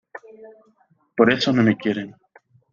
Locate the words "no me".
1.53-1.77